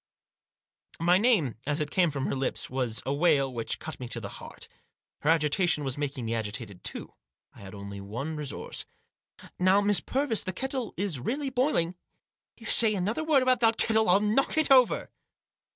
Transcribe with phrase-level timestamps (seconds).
[0.99, 4.19] My name, as it came from her lips, was a wail which cut me to
[4.19, 4.67] the heart.
[5.19, 7.13] Her agitation was making me agitated too.
[7.53, 8.83] I had only one resource."
[9.59, 11.89] Now, Miss Purvis, this kettle is really boiling."
[12.57, 15.11] "If you say another word about that kettle I'll knock it over